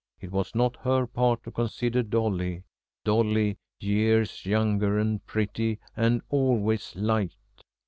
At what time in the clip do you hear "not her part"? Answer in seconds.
0.55-1.43